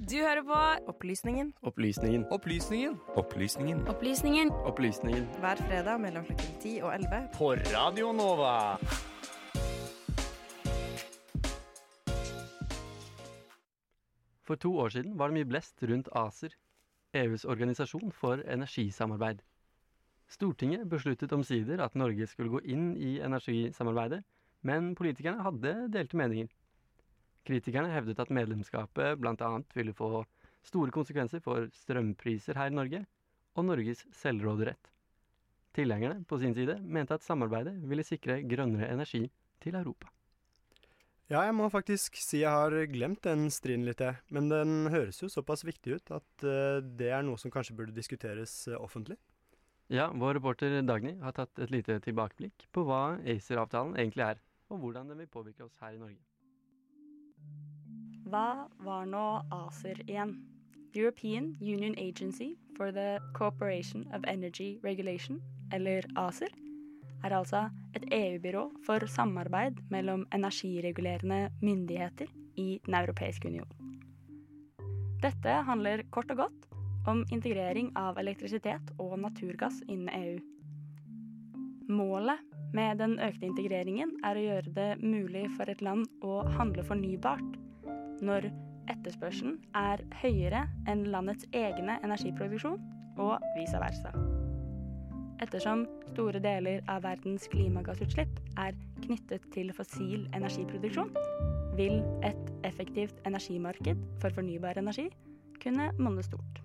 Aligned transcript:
Du 0.00 0.14
hører 0.16 0.40
på 0.40 0.58
Opplysningen 0.88 1.50
Opplysningen. 1.60 2.22
Opplysningen. 2.32 2.94
Opplysningen. 3.20 3.82
Opplysningen 3.86 4.50
Opplysningen. 4.64 5.26
hver 5.42 5.56
fredag 5.56 6.00
mellom 6.00 6.24
klokken 6.24 6.54
10 6.62 6.70
og 6.82 6.94
11. 6.94 7.18
På 7.34 7.50
Radio 7.52 8.12
Nova. 8.12 8.78
For 14.40 14.54
to 14.54 14.72
år 14.78 14.88
siden 14.88 15.18
var 15.18 15.28
det 15.28 15.36
mye 15.36 15.50
blest 15.50 15.84
rundt 15.84 16.08
ACER, 16.16 16.56
EUs 17.14 17.44
organisasjon 17.44 18.12
for 18.12 18.40
energisamarbeid. 18.48 19.44
Stortinget 20.28 20.88
besluttet 20.88 21.32
omsider 21.32 21.84
at 21.84 21.94
Norge 21.94 22.26
skulle 22.26 22.50
gå 22.50 22.64
inn 22.64 22.96
i 22.96 23.18
energisamarbeidet, 23.20 24.24
men 24.62 24.94
politikerne 24.94 25.44
hadde 25.44 25.76
delte 25.92 26.16
meninger. 26.16 26.48
Kritikerne 27.46 27.92
hevdet 27.94 28.20
at 28.20 28.32
medlemskapet 28.34 29.18
bl.a. 29.20 29.50
ville 29.74 29.96
få 29.96 30.24
store 30.66 30.92
konsekvenser 30.94 31.40
for 31.44 31.70
strømpriser 31.72 32.58
her 32.58 32.70
i 32.70 32.76
Norge 32.76 33.04
og 33.56 33.66
Norges 33.66 34.04
selvråderett. 34.16 34.90
Tilhengerne 35.76 36.24
på 36.28 36.38
sin 36.42 36.54
side 36.54 36.80
mente 36.82 37.14
at 37.14 37.24
samarbeidet 37.24 37.76
ville 37.88 38.04
sikre 38.06 38.40
grønnere 38.42 38.90
energi 38.92 39.26
til 39.62 39.76
Europa. 39.78 40.10
Ja, 41.30 41.44
jeg 41.46 41.54
må 41.54 41.68
faktisk 41.70 42.16
si 42.18 42.40
jeg 42.40 42.50
har 42.50 42.74
glemt 42.90 43.22
den 43.22 43.44
striden 43.54 43.84
litt, 43.86 44.00
jeg. 44.02 44.18
Men 44.34 44.48
den 44.50 44.88
høres 44.90 45.20
jo 45.22 45.28
såpass 45.30 45.62
viktig 45.62 46.00
ut 46.00 46.10
at 46.16 46.42
eh, 46.42 46.80
det 46.82 47.12
er 47.14 47.22
noe 47.22 47.38
som 47.38 47.52
kanskje 47.54 47.76
burde 47.78 47.94
diskuteres 47.94 48.64
eh, 48.66 48.74
offentlig. 48.74 49.14
Ja, 49.94 50.08
vår 50.10 50.40
reporter 50.40 50.74
Dagny 50.82 51.16
har 51.22 51.34
tatt 51.34 51.62
et 51.62 51.70
lite 51.70 52.00
tilbakeblikk 52.02 52.66
på 52.74 52.82
hva 52.86 53.20
ACER-avtalen 53.22 53.94
egentlig 53.98 54.26
er, 54.26 54.42
og 54.74 54.82
hvordan 54.82 55.10
den 55.10 55.22
vil 55.22 55.30
påvirke 55.30 55.68
oss 55.68 55.78
her 55.82 55.94
i 55.94 56.02
Norge. 56.02 56.18
Hva 58.30 58.68
var 58.86 59.08
nå 59.10 59.42
ACER 59.50 59.98
igjen? 60.06 60.36
European 60.94 61.56
Union 61.60 61.96
Agency 61.98 62.52
for 62.76 62.92
the 62.92 63.18
Cooperation 63.34 64.04
of 64.14 64.22
Energy 64.24 64.78
Regulation, 64.84 65.40
eller 65.72 66.06
ACER, 66.14 66.52
er 67.24 67.34
altså 67.34 67.64
et 67.94 68.04
EU-byrå 68.14 68.62
for 68.86 69.06
samarbeid 69.10 69.80
mellom 69.90 70.22
energiregulerende 70.34 71.50
myndigheter 71.62 72.30
i 72.56 72.78
Den 72.86 72.94
europeiske 72.94 73.48
union. 73.48 73.72
Dette 75.22 75.56
handler 75.66 76.04
kort 76.10 76.30
og 76.30 76.36
godt 76.44 76.68
om 77.10 77.24
integrering 77.32 77.90
av 77.98 78.18
elektrisitet 78.22 78.92
og 78.98 79.16
naturgass 79.18 79.80
innen 79.88 80.12
EU. 80.20 80.38
Målet 81.90 82.46
med 82.74 83.02
den 83.02 83.18
økte 83.18 83.50
integreringen 83.50 84.14
er 84.22 84.38
å 84.38 84.46
gjøre 84.46 84.76
det 84.78 84.88
mulig 85.02 85.48
for 85.56 85.66
et 85.66 85.82
land 85.82 86.06
å 86.22 86.44
handle 86.54 86.86
fornybart 86.86 87.58
når 88.24 88.48
etterspørselen 88.90 89.58
er 89.76 90.02
høyere 90.22 90.64
enn 90.90 91.06
landets 91.12 91.46
egne 91.56 91.98
energiproduksjon, 92.04 92.80
og 93.20 93.42
vice 93.56 93.80
versa. 93.80 94.12
Ettersom 95.40 95.86
store 96.10 96.40
deler 96.42 96.82
av 96.90 97.04
verdens 97.04 97.46
klimagassutslipp 97.52 98.40
er 98.60 98.76
knyttet 99.04 99.46
til 99.54 99.72
fossil 99.76 100.26
energiproduksjon, 100.36 101.12
vil 101.78 102.00
et 102.26 102.50
effektivt 102.68 103.20
energimarked 103.28 104.00
for 104.20 104.34
fornybar 104.36 104.80
energi 104.80 105.08
kunne 105.62 105.90
monne 106.00 106.24
stort. 106.26 106.60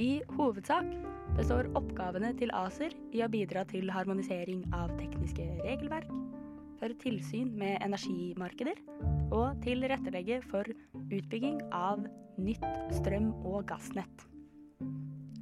I 0.00 0.22
hovedsak 0.36 0.88
består 1.36 1.68
oppgavene 1.78 2.32
til 2.38 2.52
ACER 2.56 2.94
i 3.14 3.22
å 3.24 3.30
bidra 3.30 3.64
til 3.68 3.90
harmonisering 3.92 4.64
av 4.74 4.92
tekniske 4.98 5.46
regelverk, 5.64 6.08
føre 6.80 6.96
tilsyn 7.00 7.52
med 7.58 7.78
energimarkeder 7.84 8.80
og 9.34 9.60
tilrettelegge 9.64 10.40
for 10.50 10.68
utbygging 11.10 11.60
av 11.74 12.06
nytt 12.38 12.64
strøm- 12.94 13.34
og 13.44 13.66
gassnett. 13.68 14.26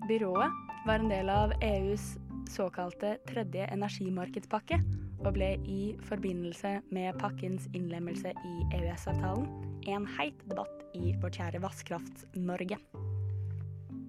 Byrået 0.08 0.50
var 0.86 0.98
en 0.98 1.12
del 1.12 1.30
av 1.30 1.54
EUs 1.62 2.16
såkalte 2.50 3.16
tredje 3.28 3.68
energimarkedspakke, 3.72 4.80
og 5.22 5.36
ble 5.36 5.52
i 5.70 5.82
forbindelse 6.08 6.80
med 6.90 7.18
pakkens 7.22 7.68
innlemmelse 7.76 8.32
i 8.34 8.54
EØS-avtalen 8.74 9.46
en 9.92 10.06
heit 10.18 10.42
debatt 10.50 10.82
i 10.98 11.14
vårt 11.22 11.38
kjære 11.38 11.62
Vasskrafts-Norge. 11.62 12.78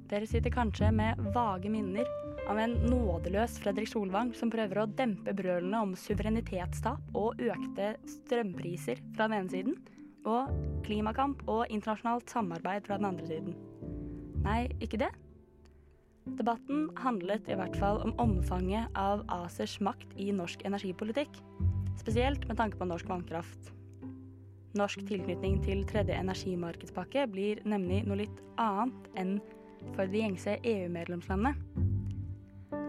Dere 0.10 0.30
sitter 0.30 0.54
kanskje 0.54 0.90
med 0.94 1.22
vage 1.36 1.70
minner 1.74 2.10
av 2.50 2.60
en 2.60 2.74
nådeløs 2.90 3.58
Fredrik 3.64 3.88
Solvang 3.92 4.34
som 4.36 4.52
prøver 4.52 4.82
å 4.82 4.88
dempe 5.00 5.34
brølene 5.36 5.82
om 5.86 5.94
suverenitetstap 5.98 7.16
og 7.18 7.42
økte 7.42 7.94
strømpriser 8.10 9.02
fra 9.16 9.28
den 9.30 9.38
ene 9.42 9.54
siden, 9.54 9.78
og 10.28 10.52
klimakamp 10.86 11.44
og 11.52 11.68
internasjonalt 11.68 12.32
samarbeid 12.32 12.88
fra 12.88 13.00
den 13.00 13.10
andre 13.10 13.28
siden. 13.28 13.56
Nei, 14.44 14.68
ikke 14.84 15.00
det. 15.04 15.12
Debatten 16.40 16.88
handlet 17.04 17.50
i 17.52 17.58
hvert 17.60 17.76
fall 17.80 18.00
om 18.06 18.14
omfanget 18.22 18.92
av 19.00 19.26
ACERs 19.42 19.80
makt 19.84 20.16
i 20.20 20.30
norsk 20.36 20.64
energipolitikk, 20.68 21.40
spesielt 22.00 22.48
med 22.48 22.60
tanke 22.60 22.80
på 22.80 22.88
norsk 22.88 23.12
vannkraft. 23.12 23.74
Norsk 24.80 25.04
tilknytning 25.06 25.60
til 25.66 25.84
tredje 25.86 26.16
energimarkedspakke 26.18 27.28
blir 27.30 27.60
nemlig 27.68 28.02
noe 28.08 28.24
litt 28.24 28.40
annet 28.58 29.12
enn 29.20 29.36
for 29.94 30.08
de 30.08 30.24
gjengse 30.24 30.56
EU-medlemslandene. 30.64 31.83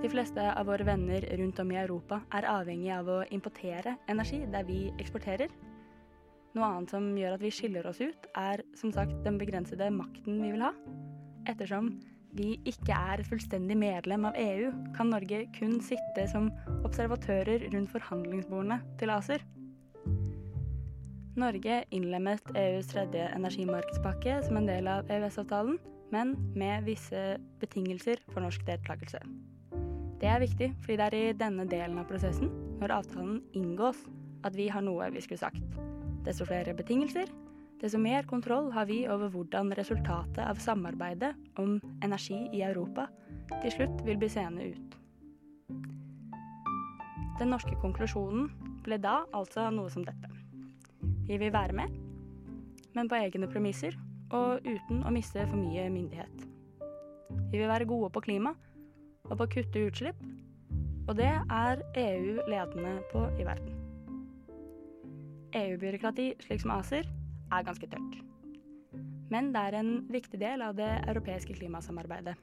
De 0.04 0.10
fleste 0.12 0.42
av 0.52 0.66
våre 0.68 0.84
venner 0.84 1.24
rundt 1.38 1.58
om 1.62 1.70
i 1.72 1.78
Europa 1.80 2.18
er 2.36 2.44
avhengig 2.44 2.90
av 2.92 3.06
å 3.08 3.22
importere 3.32 3.94
energi 4.12 4.42
der 4.52 4.66
vi 4.68 4.90
eksporterer. 5.00 5.48
Noe 6.52 6.66
annet 6.66 6.92
som 6.92 7.06
gjør 7.16 7.38
at 7.38 7.40
vi 7.40 7.52
skiller 7.56 7.88
oss 7.88 8.02
ut, 8.04 8.26
er 8.36 8.60
som 8.76 8.92
sagt 8.92 9.14
den 9.24 9.38
begrensede 9.40 9.88
makten 9.94 10.42
vi 10.42 10.50
vil 10.52 10.64
ha. 10.66 10.74
Ettersom 11.48 11.88
vi 12.36 12.50
ikke 12.68 12.92
er 13.14 13.22
fullstendig 13.24 13.78
medlem 13.80 14.28
av 14.28 14.36
EU, 14.42 14.74
kan 14.92 15.08
Norge 15.08 15.46
kun 15.56 15.78
sitte 15.80 16.28
som 16.28 16.50
observatører 16.84 17.64
rundt 17.72 17.94
forhandlingsbordene 17.96 18.82
til 19.00 19.14
ACER. 19.14 19.40
Norge 21.40 21.80
innlemmet 21.96 22.52
EUs 22.52 22.92
tredje 22.92 23.24
energimarkedspakke 23.32 24.36
som 24.44 24.60
en 24.60 24.68
del 24.68 24.92
av 24.98 25.08
EØS-avtalen, 25.08 25.80
men 26.12 26.36
med 26.52 26.84
visse 26.92 27.24
betingelser 27.64 28.20
for 28.28 28.44
norsk 28.44 28.68
deltakelse. 28.68 29.24
Det 30.20 30.28
er 30.30 30.42
viktig, 30.42 30.70
fordi 30.82 30.96
det 30.98 31.06
er 31.06 31.16
i 31.18 31.38
denne 31.38 31.66
delen 31.68 31.98
av 31.98 32.06
prosessen, 32.08 32.50
når 32.80 32.98
avtalen 33.00 33.40
inngås, 33.56 34.04
at 34.44 34.56
vi 34.56 34.68
har 34.70 34.84
noe 34.84 35.08
vi 35.12 35.22
skulle 35.24 35.42
sagt. 35.42 35.80
Desto 36.24 36.46
flere 36.48 36.74
betingelser, 36.76 37.28
desto 37.80 37.98
mer 38.00 38.26
kontroll 38.28 38.70
har 38.72 38.86
vi 38.88 39.02
over 39.10 39.32
hvordan 39.32 39.74
resultatet 39.76 40.40
av 40.44 40.60
samarbeidet 40.62 41.34
om 41.60 41.80
energi 42.04 42.38
i 42.54 42.62
Europa 42.64 43.08
til 43.62 43.74
slutt 43.74 44.04
vil 44.06 44.20
bli 44.20 44.30
seende 44.32 44.70
ut. 44.70 44.96
Den 47.40 47.50
norske 47.50 47.74
konklusjonen 47.82 48.46
ble 48.84 49.00
da 49.02 49.24
altså 49.34 49.66
noe 49.74 49.90
som 49.90 50.04
dette. 50.06 50.30
Vi 51.26 51.38
vil 51.40 51.52
være 51.52 51.74
med, 51.74 51.90
men 52.94 53.10
på 53.10 53.18
egne 53.18 53.48
premisser 53.50 53.96
og 54.34 54.62
uten 54.64 55.02
å 55.02 55.12
miste 55.12 55.42
for 55.48 55.58
mye 55.58 55.88
myndighet. 55.90 56.46
Vi 57.50 57.58
vil 57.58 57.68
være 57.68 57.88
gode 57.90 58.12
på 58.14 58.22
klima 58.24 58.54
og 59.30 59.38
på 59.38 59.46
å 59.46 59.52
kutte 59.56 59.86
utslipp, 59.88 60.20
og 61.08 61.16
det 61.18 61.30
er 61.32 61.82
EU 62.00 62.40
ledende 62.48 62.98
på 63.12 63.26
i 63.38 63.46
verden. 63.46 63.80
EU-byråkrati, 65.54 66.32
slik 66.42 66.64
som 66.64 66.72
ACER, 66.74 67.06
er 67.52 67.66
ganske 67.66 67.86
tørt. 67.86 68.18
Men 69.30 69.52
det 69.54 69.62
er 69.68 69.76
en 69.78 69.92
viktig 70.10 70.40
del 70.40 70.64
av 70.64 70.74
det 70.78 70.90
europeiske 71.08 71.54
klimasamarbeidet. 71.56 72.34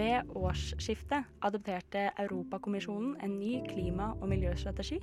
Ved 0.00 0.30
årsskiftet 0.38 1.26
adopterte 1.44 2.08
Europakommisjonen 2.22 3.16
en 3.20 3.38
ny 3.40 3.58
klima- 3.68 4.14
og 4.20 4.28
miljøstrategi 4.32 5.00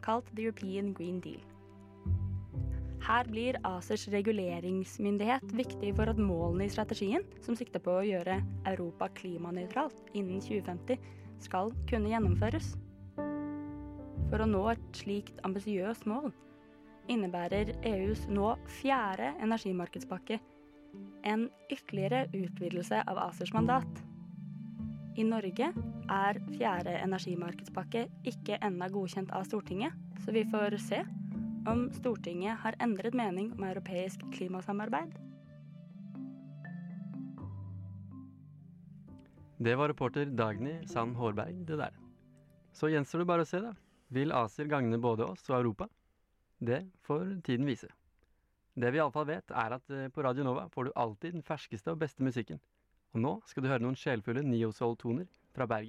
kalt 0.00 0.30
The 0.32 0.46
European 0.46 0.94
Green 0.94 1.20
Deal. 1.20 1.42
Her 3.00 3.24
blir 3.24 3.56
ACERs 3.64 4.08
reguleringsmyndighet 4.12 5.54
viktig 5.56 5.94
for 5.96 6.12
at 6.12 6.20
målene 6.20 6.66
i 6.66 6.72
strategien, 6.72 7.24
som 7.40 7.56
sikter 7.56 7.80
på 7.82 7.94
å 7.96 8.04
gjøre 8.04 8.36
Europa 8.68 9.08
klimanøytralt 9.16 10.12
innen 10.12 10.42
2050, 10.44 11.00
skal 11.40 11.72
kunne 11.88 12.12
gjennomføres. 12.12 12.74
For 14.30 14.44
å 14.44 14.46
nå 14.46 14.62
et 14.74 14.84
slikt 15.00 15.40
ambisiøst 15.48 16.06
mål 16.10 16.30
innebærer 17.10 17.72
EUs 17.88 18.26
nå 18.30 18.52
fjerde 18.78 19.32
energimarkedspakke 19.42 20.38
en 21.26 21.48
ytterligere 21.72 22.26
utvidelse 22.36 23.00
av 23.10 23.18
ACERs 23.24 23.52
mandat. 23.56 24.04
I 25.18 25.24
Norge 25.26 25.72
er 26.10 26.38
fjerde 26.52 26.94
energimarkedspakke 27.02 28.04
ikke 28.30 28.60
ennå 28.62 28.88
godkjent 28.94 29.32
av 29.34 29.48
Stortinget, 29.48 29.96
så 30.22 30.32
vi 30.36 30.44
får 30.52 30.78
se 30.84 31.02
om 31.68 31.88
Stortinget 31.92 32.60
har 32.62 32.76
endret 32.80 33.14
mening 33.16 33.52
om 33.56 33.64
europeisk 33.64 34.22
klimasamarbeid. 34.32 35.12
Det 39.60 39.76
var 39.76 39.88
reporter 39.92 40.24
Dagny 40.24 40.78
Sand 40.88 41.16
Hårberg, 41.16 41.66
det 41.68 41.76
der. 41.76 41.96
Så 42.72 42.88
gjenstår 42.88 43.22
det 43.22 43.28
bare 43.28 43.44
å 43.44 43.48
se, 43.48 43.60
da. 43.60 43.74
Vil 44.08 44.32
ACER 44.32 44.70
gagne 44.70 44.98
både 44.98 45.26
oss 45.26 45.44
og 45.50 45.58
Europa? 45.58 45.88
Det 46.60 46.86
får 47.04 47.40
tiden 47.44 47.68
vise. 47.68 47.90
Det 48.74 48.92
vi 48.92 49.00
iallfall 49.00 49.26
vet, 49.28 49.50
er 49.50 49.76
at 49.76 49.92
eh, 49.92 50.08
på 50.08 50.22
Radio 50.24 50.44
Nova 50.46 50.68
får 50.72 50.88
du 50.88 50.92
alltid 50.96 51.36
den 51.36 51.44
ferskeste 51.44 51.92
og 51.92 52.00
beste 52.00 52.24
musikken. 52.24 52.60
Og 53.12 53.20
nå 53.20 53.32
skal 53.50 53.64
du 53.64 53.68
høre 53.68 53.82
noen 53.82 53.98
sjelfulle 53.98 54.44
neo-soul-toner 54.46 55.26
fra 55.52 55.66
Bergen. 55.66 55.88